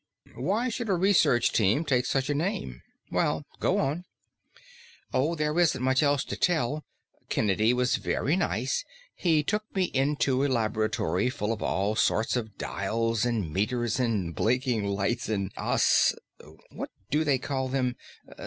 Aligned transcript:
Why 0.35 0.67
should 0.69 0.89
a 0.89 0.95
research 0.95 1.51
team 1.53 1.85
take 1.85 2.07
such 2.07 2.27
a 2.27 2.33
name? 2.33 2.81
Well, 3.11 3.43
go 3.59 3.77
on." 3.77 4.05
"Oh, 5.13 5.35
there 5.35 5.59
isn't 5.59 5.79
much 5.83 6.01
else 6.01 6.23
to 6.23 6.35
tell. 6.35 6.83
Kennedy 7.29 7.71
was 7.71 7.97
very 7.97 8.35
nice. 8.35 8.83
He 9.13 9.43
took 9.43 9.63
me 9.75 9.91
into 9.93 10.43
a 10.43 10.49
laboratory 10.49 11.29
full 11.29 11.53
of 11.53 11.61
all 11.61 11.95
sorts 11.95 12.35
of 12.35 12.57
dials 12.57 13.25
and 13.25 13.53
meters 13.53 13.99
and 13.99 14.33
blinking 14.33 14.87
lights 14.87 15.29
and 15.29 15.51
os 15.55 16.15
what 16.71 16.89
do 17.11 17.21
you 17.23 17.39
call 17.39 17.67
them? 17.67 17.95